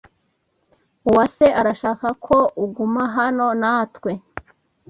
Uwase 1.09 1.45
arashaka 1.59 2.07
ko 2.25 2.37
uguma 2.63 3.03
hano 3.17 3.47
natwe. 3.61 4.11